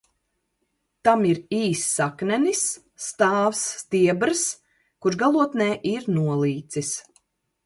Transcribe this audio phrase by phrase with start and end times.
[1.07, 2.63] Tam ir īss saknenis,
[3.09, 4.43] stāvs stiebrs,
[5.05, 6.93] kurš galotnē ir nolīcis.